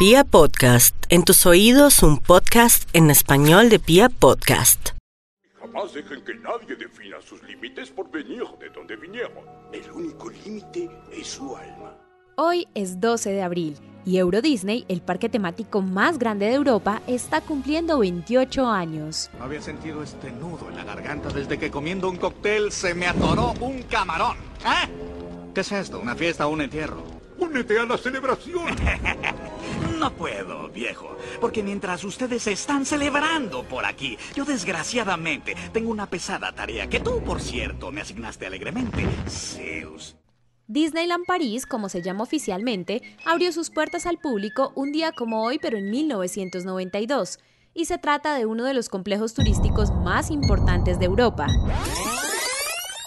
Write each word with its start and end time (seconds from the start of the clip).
Pia 0.00 0.24
Podcast, 0.24 0.96
en 1.10 1.24
tus 1.24 1.44
oídos 1.44 2.02
un 2.02 2.16
podcast 2.16 2.88
en 2.94 3.10
español 3.10 3.68
de 3.68 3.78
Pia 3.78 4.08
Podcast. 4.08 4.92
Jamás 5.60 5.92
dejen 5.92 6.24
que 6.24 6.36
nadie 6.36 6.74
defina 6.74 7.20
sus 7.20 7.42
límites 7.42 7.90
por 7.90 8.10
venir 8.10 8.44
de 8.58 8.70
donde 8.70 8.96
vinieron. 8.96 9.44
El 9.74 9.90
único 9.90 10.30
límite 10.30 10.88
es 11.12 11.26
su 11.26 11.54
alma. 11.54 11.94
Hoy 12.36 12.66
es 12.74 12.98
12 12.98 13.28
de 13.28 13.42
abril 13.42 13.76
y 14.06 14.16
Euro 14.16 14.40
Disney, 14.40 14.86
el 14.88 15.02
parque 15.02 15.28
temático 15.28 15.82
más 15.82 16.18
grande 16.18 16.46
de 16.46 16.54
Europa, 16.54 17.02
está 17.06 17.42
cumpliendo 17.42 17.98
28 17.98 18.66
años. 18.66 19.30
Había 19.38 19.60
sentido 19.60 20.02
este 20.02 20.32
nudo 20.32 20.70
en 20.70 20.76
la 20.76 20.84
garganta 20.84 21.28
desde 21.28 21.58
que 21.58 21.70
comiendo 21.70 22.08
un 22.08 22.16
cóctel 22.16 22.72
se 22.72 22.94
me 22.94 23.06
atoró 23.06 23.52
un 23.60 23.82
camarón. 23.82 24.38
¿Eh? 24.64 24.88
¿Qué 25.54 25.60
es 25.60 25.70
esto? 25.72 26.00
¿Una 26.00 26.16
fiesta 26.16 26.46
o 26.46 26.52
un 26.52 26.62
entierro? 26.62 27.04
Únete 27.36 27.78
a 27.78 27.84
la 27.84 27.98
celebración. 27.98 28.64
No 29.98 30.12
puedo, 30.12 30.68
viejo, 30.68 31.16
porque 31.40 31.62
mientras 31.62 32.04
ustedes 32.04 32.46
están 32.46 32.86
celebrando 32.86 33.64
por 33.64 33.84
aquí, 33.84 34.16
yo 34.34 34.44
desgraciadamente 34.44 35.54
tengo 35.72 35.90
una 35.90 36.08
pesada 36.08 36.52
tarea 36.52 36.88
que 36.88 37.00
tú, 37.00 37.22
por 37.22 37.40
cierto, 37.40 37.90
me 37.92 38.00
asignaste 38.00 38.46
alegremente, 38.46 39.06
Zeus. 39.28 40.16
Disneyland 40.66 41.26
París, 41.26 41.66
como 41.66 41.88
se 41.88 42.00
llama 42.00 42.22
oficialmente, 42.22 43.02
abrió 43.26 43.52
sus 43.52 43.70
puertas 43.70 44.06
al 44.06 44.18
público 44.18 44.72
un 44.76 44.92
día 44.92 45.10
como 45.10 45.42
hoy, 45.42 45.58
pero 45.60 45.76
en 45.76 45.90
1992, 45.90 47.40
y 47.74 47.86
se 47.86 47.98
trata 47.98 48.34
de 48.34 48.46
uno 48.46 48.64
de 48.64 48.74
los 48.74 48.88
complejos 48.88 49.34
turísticos 49.34 49.90
más 49.90 50.30
importantes 50.30 50.98
de 50.98 51.06
Europa. 51.06 51.46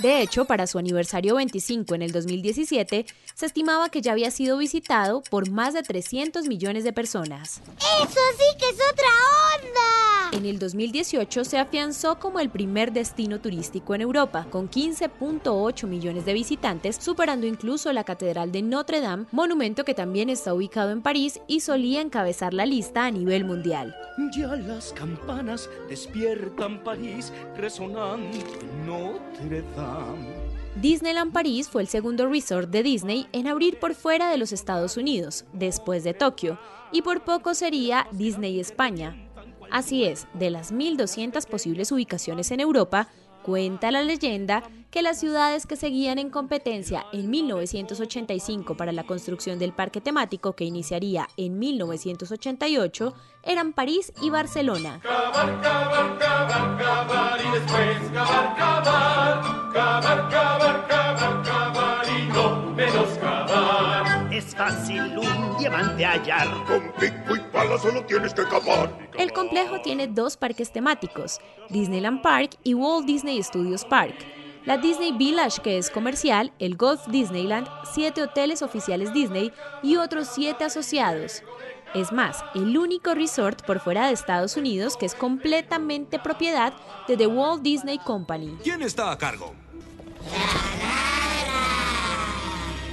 De 0.00 0.22
hecho, 0.22 0.46
para 0.46 0.66
su 0.66 0.78
aniversario 0.78 1.34
25 1.34 1.94
en 1.94 2.00
el 2.00 2.12
2017, 2.12 3.04
se 3.34 3.46
estimaba 3.46 3.90
que 3.90 4.00
ya 4.00 4.12
había 4.12 4.30
sido 4.30 4.56
visitado 4.56 5.22
por 5.28 5.50
más 5.50 5.74
de 5.74 5.82
300 5.82 6.46
millones 6.46 6.84
de 6.84 6.94
personas. 6.94 7.60
¡Eso 7.76 8.20
sí 8.38 8.58
que 8.58 8.68
es 8.70 8.78
otra 8.92 9.08
onda! 9.56 10.09
En 10.32 10.46
el 10.46 10.60
2018 10.60 11.44
se 11.44 11.58
afianzó 11.58 12.20
como 12.20 12.38
el 12.38 12.50
primer 12.50 12.92
destino 12.92 13.40
turístico 13.40 13.96
en 13.96 14.00
Europa, 14.00 14.46
con 14.48 14.70
15.8 14.70 15.88
millones 15.88 16.24
de 16.24 16.32
visitantes, 16.32 16.98
superando 17.00 17.48
incluso 17.48 17.92
la 17.92 18.04
Catedral 18.04 18.52
de 18.52 18.62
Notre 18.62 19.00
Dame, 19.00 19.26
monumento 19.32 19.84
que 19.84 19.92
también 19.92 20.30
está 20.30 20.54
ubicado 20.54 20.92
en 20.92 21.02
París 21.02 21.40
y 21.48 21.60
solía 21.60 22.00
encabezar 22.00 22.54
la 22.54 22.64
lista 22.64 23.06
a 23.06 23.10
nivel 23.10 23.44
mundial. 23.44 23.96
Ya 24.36 24.54
las 24.54 24.92
campanas 24.92 25.68
despiertan 25.88 26.84
París 26.84 27.32
resonando 27.56 28.38
en 28.38 28.86
Notre 28.86 29.62
Dame. 29.74 30.50
Disneyland 30.76 31.32
París 31.32 31.68
fue 31.68 31.82
el 31.82 31.88
segundo 31.88 32.28
resort 32.28 32.70
de 32.70 32.84
Disney 32.84 33.26
en 33.32 33.48
abrir 33.48 33.80
por 33.80 33.96
fuera 33.96 34.30
de 34.30 34.38
los 34.38 34.52
Estados 34.52 34.96
Unidos, 34.96 35.44
después 35.52 36.04
de 36.04 36.14
Tokio, 36.14 36.60
y 36.92 37.02
por 37.02 37.22
poco 37.24 37.54
sería 37.54 38.06
Disney 38.12 38.60
España. 38.60 39.29
Así 39.70 40.04
es, 40.04 40.26
de 40.34 40.50
las 40.50 40.72
1.200 40.72 41.46
posibles 41.46 41.92
ubicaciones 41.92 42.50
en 42.50 42.60
Europa, 42.60 43.08
Cuenta 43.42 43.90
la 43.90 44.02
leyenda 44.02 44.62
que 44.90 45.02
las 45.02 45.18
ciudades 45.18 45.66
que 45.66 45.76
seguían 45.76 46.18
en 46.18 46.28
competencia 46.30 47.06
en 47.12 47.30
1985 47.30 48.76
para 48.76 48.92
la 48.92 49.04
construcción 49.04 49.58
del 49.58 49.72
parque 49.72 50.00
temático 50.02 50.52
que 50.52 50.64
iniciaría 50.64 51.26
en 51.38 51.58
1988 51.58 53.14
eran 53.44 53.72
París 53.72 54.12
y 54.20 54.28
Barcelona. 54.28 55.00
Es 58.02 58.09
fácil 64.70 65.18
un 65.18 65.58
diamante 65.58 66.04
hallar. 66.04 66.48
Con 66.66 66.92
pico 66.98 67.36
y 67.36 67.40
pala 67.52 67.78
solo 67.78 68.04
tienes 68.04 68.34
que 68.34 68.44
cavar. 68.44 69.10
El 69.18 69.32
complejo 69.32 69.80
tiene 69.82 70.06
dos 70.06 70.36
parques 70.36 70.72
temáticos, 70.72 71.40
Disneyland 71.70 72.22
Park 72.22 72.56
y 72.62 72.74
Walt 72.74 73.06
Disney 73.06 73.42
Studios 73.42 73.84
Park. 73.84 74.14
La 74.64 74.76
Disney 74.76 75.12
Village, 75.12 75.62
que 75.62 75.78
es 75.78 75.90
comercial, 75.90 76.52
el 76.58 76.76
Golf 76.76 77.06
Disneyland, 77.08 77.66
siete 77.92 78.22
hoteles 78.22 78.62
oficiales 78.62 79.12
Disney 79.12 79.52
y 79.82 79.96
otros 79.96 80.28
siete 80.28 80.64
asociados. 80.64 81.42
Es 81.94 82.12
más, 82.12 82.44
el 82.54 82.76
único 82.76 83.14
resort 83.14 83.64
por 83.64 83.80
fuera 83.80 84.06
de 84.06 84.12
Estados 84.12 84.56
Unidos 84.56 84.96
que 84.96 85.06
es 85.06 85.14
completamente 85.14 86.18
propiedad 86.18 86.72
de 87.08 87.16
The 87.16 87.26
Walt 87.26 87.62
Disney 87.62 87.98
Company. 87.98 88.58
¿Quién 88.62 88.82
está 88.82 89.10
a 89.10 89.18
cargo? 89.18 89.54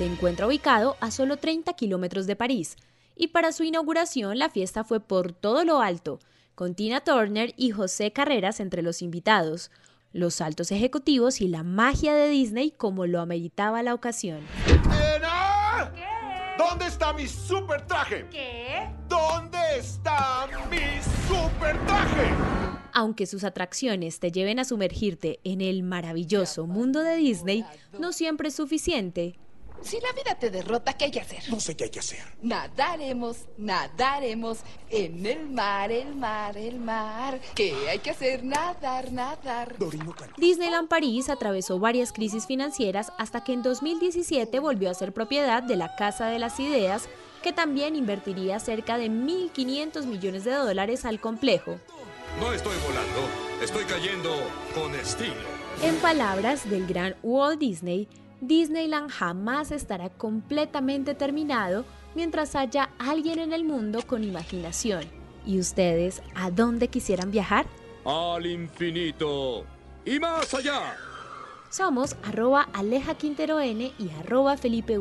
Se 0.00 0.06
encuentra 0.06 0.46
ubicado 0.46 0.96
a 1.00 1.10
solo 1.10 1.36
30 1.36 1.74
kilómetros 1.74 2.26
de 2.26 2.34
París 2.34 2.76
y 3.16 3.26
para 3.26 3.52
su 3.52 3.64
inauguración 3.64 4.38
la 4.38 4.48
fiesta 4.48 4.82
fue 4.82 4.98
por 4.98 5.34
todo 5.34 5.62
lo 5.62 5.82
alto, 5.82 6.20
con 6.54 6.74
Tina 6.74 7.02
Turner 7.02 7.52
y 7.58 7.72
José 7.72 8.10
Carreras 8.10 8.60
entre 8.60 8.80
los 8.80 9.02
invitados, 9.02 9.70
los 10.14 10.36
saltos 10.36 10.72
ejecutivos 10.72 11.42
y 11.42 11.48
la 11.48 11.64
magia 11.64 12.14
de 12.14 12.30
Disney 12.30 12.70
como 12.70 13.04
lo 13.04 13.20
ameritaba 13.20 13.82
la 13.82 13.92
ocasión. 13.92 14.40
¿Dónde 16.56 16.86
está 16.86 17.12
mi 17.12 17.28
super 17.28 17.86
traje? 17.86 18.26
¿Qué? 18.30 18.88
¿Dónde 19.06 19.58
está 19.76 20.48
mi 20.70 20.78
super 21.28 21.78
traje? 21.84 22.30
Aunque 22.94 23.26
sus 23.26 23.44
atracciones 23.44 24.18
te 24.18 24.32
lleven 24.32 24.60
a 24.60 24.64
sumergirte 24.64 25.40
en 25.44 25.60
el 25.60 25.82
maravilloso 25.82 26.66
mundo 26.66 27.00
de 27.00 27.16
Disney, 27.16 27.66
no 27.98 28.14
siempre 28.14 28.48
es 28.48 28.54
suficiente. 28.54 29.36
Si 29.82 29.98
la 30.00 30.12
vida 30.12 30.34
te 30.38 30.50
derrota, 30.50 30.92
¿qué 30.92 31.06
hay 31.06 31.10
que 31.10 31.20
hacer? 31.20 31.42
No 31.48 31.58
sé 31.58 31.76
qué 31.76 31.84
hay 31.84 31.90
que 31.90 32.00
hacer. 32.00 32.20
Nadaremos, 32.42 33.38
nadaremos 33.56 34.58
en 34.90 35.24
el 35.24 35.48
mar, 35.48 35.90
el 35.90 36.14
mar, 36.14 36.56
el 36.56 36.78
mar. 36.78 37.40
¿Qué 37.54 37.74
hay 37.88 37.98
que 37.98 38.10
hacer? 38.10 38.44
Nadar, 38.44 39.10
nadar. 39.12 39.76
Dorino. 39.78 40.14
Disneyland 40.36 40.88
París 40.88 41.28
atravesó 41.28 41.78
varias 41.78 42.12
crisis 42.12 42.46
financieras 42.46 43.12
hasta 43.18 43.42
que 43.42 43.52
en 43.52 43.62
2017 43.62 44.58
volvió 44.58 44.90
a 44.90 44.94
ser 44.94 45.12
propiedad 45.12 45.62
de 45.62 45.76
la 45.76 45.96
Casa 45.96 46.26
de 46.26 46.38
las 46.38 46.60
Ideas, 46.60 47.08
que 47.42 47.52
también 47.52 47.96
invertiría 47.96 48.60
cerca 48.60 48.98
de 48.98 49.08
1.500 49.08 50.04
millones 50.04 50.44
de 50.44 50.52
dólares 50.52 51.04
al 51.04 51.20
complejo. 51.20 51.78
No 52.38 52.52
estoy 52.52 52.76
volando, 52.86 53.64
estoy 53.64 53.84
cayendo 53.84 54.30
con 54.74 54.94
estilo. 54.94 55.34
En 55.82 55.96
palabras 55.96 56.68
del 56.68 56.86
gran 56.86 57.16
Walt 57.22 57.58
Disney, 57.58 58.08
Disneyland 58.40 59.10
jamás 59.10 59.70
estará 59.70 60.08
completamente 60.08 61.14
terminado 61.14 61.84
mientras 62.14 62.54
haya 62.56 62.90
alguien 62.98 63.38
en 63.38 63.52
el 63.52 63.64
mundo 63.64 64.00
con 64.06 64.24
imaginación. 64.24 65.04
¿Y 65.46 65.58
ustedes 65.58 66.22
a 66.34 66.50
dónde 66.50 66.88
quisieran 66.88 67.30
viajar? 67.30 67.66
Al 68.04 68.46
infinito 68.46 69.64
y 70.04 70.18
más 70.18 70.52
allá. 70.54 70.96
Somos 71.70 72.16
arroba 72.24 72.68
Aleja 72.72 73.14
Quintero 73.14 73.60
N 73.60 73.92
y 73.96 74.10
arroba 74.18 74.56
Felipe. 74.56 74.98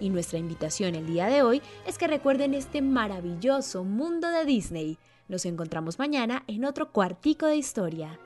Y 0.00 0.08
nuestra 0.08 0.38
invitación 0.38 0.94
el 0.94 1.06
día 1.06 1.26
de 1.26 1.42
hoy 1.42 1.60
es 1.86 1.98
que 1.98 2.06
recuerden 2.06 2.54
este 2.54 2.80
maravilloso 2.80 3.84
mundo 3.84 4.28
de 4.28 4.44
Disney. 4.46 4.98
Nos 5.28 5.44
encontramos 5.44 5.98
mañana 5.98 6.44
en 6.46 6.64
otro 6.64 6.92
cuartico 6.92 7.46
de 7.46 7.56
historia. 7.56 8.18